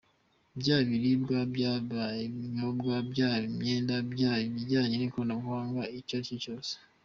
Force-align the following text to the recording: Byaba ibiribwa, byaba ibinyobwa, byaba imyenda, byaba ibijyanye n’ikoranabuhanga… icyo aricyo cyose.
Byaba 0.59 0.81
ibiribwa, 0.87 1.37
byaba 1.53 2.01
ibinyobwa, 2.25 2.93
byaba 3.11 3.45
imyenda, 3.51 3.95
byaba 4.11 4.43
ibijyanye 4.47 4.95
n’ikoranabuhanga… 4.97 5.81
icyo 5.99 6.13
aricyo 6.17 6.35
cyose. 6.43 6.71